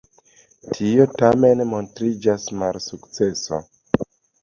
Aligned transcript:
Tio 0.77 1.05
tamen 1.19 1.63
montriĝis 1.75 2.49
malsukceso. 2.65 3.65